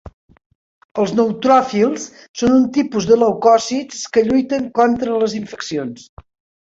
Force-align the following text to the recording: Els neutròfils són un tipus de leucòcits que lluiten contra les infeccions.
Els 1.03 1.11
neutròfils 1.17 2.07
són 2.41 2.55
un 2.55 2.65
tipus 2.79 3.09
de 3.11 3.19
leucòcits 3.25 4.01
que 4.17 4.25
lluiten 4.31 4.67
contra 4.81 5.21
les 5.25 5.37
infeccions. 5.43 6.09